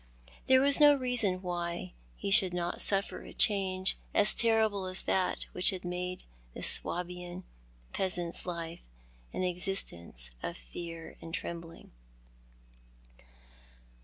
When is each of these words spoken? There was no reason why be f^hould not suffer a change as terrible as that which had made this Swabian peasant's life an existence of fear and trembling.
There 0.47 0.61
was 0.61 0.79
no 0.79 0.95
reason 0.95 1.43
why 1.43 1.93
be 2.19 2.31
f^hould 2.31 2.53
not 2.53 2.81
suffer 2.81 3.21
a 3.21 3.33
change 3.33 3.99
as 4.15 4.33
terrible 4.33 4.87
as 4.87 5.03
that 5.03 5.45
which 5.51 5.69
had 5.69 5.85
made 5.85 6.23
this 6.55 6.67
Swabian 6.67 7.43
peasant's 7.93 8.47
life 8.47 8.79
an 9.31 9.43
existence 9.43 10.31
of 10.41 10.57
fear 10.57 11.17
and 11.21 11.35
trembling. 11.35 11.91